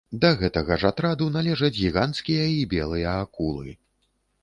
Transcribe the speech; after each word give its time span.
Да 0.21 0.29
гэтага 0.37 0.77
ж 0.83 0.89
атраду 0.93 1.27
належаць 1.37 1.73
гіганцкія 1.83 2.51
і 2.57 2.67
белыя 2.75 3.17
акулы. 3.31 3.79